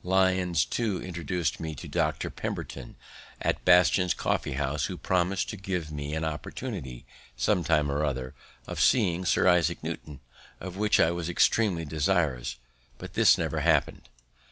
[0.03, 2.31] Lyons, too, introduced me to Dr.
[2.31, 2.95] Pemberton,
[3.39, 7.05] at Batson's Coffee house, who promis'd to give me an opportunity,
[7.37, 8.33] sometime or other,
[8.65, 10.19] of seeing Sir Isaac Newton,
[10.59, 12.55] of which I was extreamly desirous;
[12.97, 14.09] but this never happened.